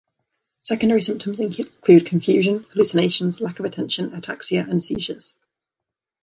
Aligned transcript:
Secondary 0.63 1.03
symptoms 1.03 1.39
include 1.39 2.07
confusion, 2.07 2.65
hallucinations, 2.73 3.39
lack 3.39 3.59
of 3.59 3.65
attention, 3.65 4.09
ataxia, 4.19 4.65
and 4.67 4.81
seizures. 4.81 5.35